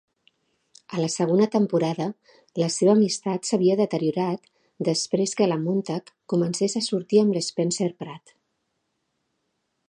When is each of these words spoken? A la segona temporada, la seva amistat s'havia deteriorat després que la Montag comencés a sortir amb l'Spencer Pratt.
A 0.95 0.99
la 1.01 1.09
segona 1.15 1.47
temporada, 1.55 2.07
la 2.61 2.69
seva 2.75 2.95
amistat 2.99 3.45
s'havia 3.49 3.75
deteriorat 3.81 4.49
després 4.89 5.35
que 5.43 5.49
la 5.51 5.59
Montag 5.67 6.11
comencés 6.35 6.79
a 6.81 6.83
sortir 6.89 7.23
amb 7.25 7.39
l'Spencer 7.39 7.93
Pratt. 8.03 8.35